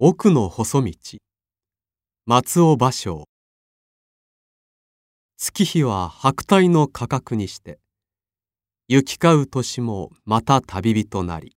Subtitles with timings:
[0.00, 0.94] 奥の細道。
[2.24, 3.24] 松尾芭蕉。
[5.36, 7.80] 月日は白帯の価格にして
[8.86, 11.57] 行き交う年もまた旅人なり。